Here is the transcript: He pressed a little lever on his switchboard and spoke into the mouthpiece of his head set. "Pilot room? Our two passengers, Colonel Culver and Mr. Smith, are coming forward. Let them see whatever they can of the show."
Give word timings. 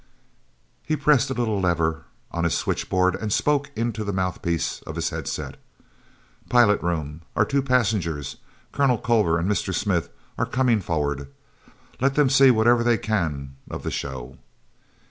He 0.83 0.95
pressed 0.95 1.29
a 1.29 1.35
little 1.35 1.61
lever 1.61 2.05
on 2.31 2.43
his 2.43 2.55
switchboard 2.57 3.13
and 3.15 3.31
spoke 3.31 3.69
into 3.75 4.03
the 4.03 4.11
mouthpiece 4.11 4.81
of 4.87 4.95
his 4.95 5.11
head 5.11 5.27
set. 5.27 5.57
"Pilot 6.49 6.81
room? 6.81 7.21
Our 7.35 7.45
two 7.45 7.61
passengers, 7.61 8.37
Colonel 8.71 8.97
Culver 8.97 9.37
and 9.37 9.47
Mr. 9.47 9.75
Smith, 9.75 10.09
are 10.39 10.47
coming 10.47 10.81
forward. 10.81 11.27
Let 11.99 12.15
them 12.15 12.31
see 12.31 12.49
whatever 12.49 12.83
they 12.83 12.97
can 12.97 13.57
of 13.69 13.83
the 13.83 13.91
show." 13.91 14.39